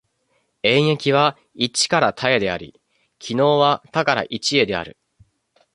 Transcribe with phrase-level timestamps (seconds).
[0.63, 2.81] 演繹は一から多へであり、
[3.19, 4.97] 帰納は多から一へである。